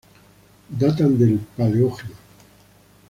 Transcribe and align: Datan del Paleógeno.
Datan 0.79 1.19
del 1.19 1.37
Paleógeno. 1.55 2.15